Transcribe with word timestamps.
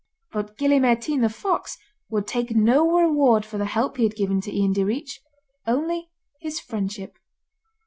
But 0.31 0.57
Gille 0.57 0.79
Mairtean 0.79 1.21
the 1.21 1.29
fox 1.29 1.77
would 2.09 2.25
take 2.25 2.55
no 2.55 2.89
reward 2.89 3.45
for 3.45 3.59
the 3.59 3.65
help 3.67 3.97
he 3.97 4.03
had 4.03 4.15
given 4.15 4.41
to 4.41 4.51
Ian 4.51 4.73
Direach, 4.73 5.19
only 5.67 6.09
his 6.39 6.59
friendship. 6.59 7.19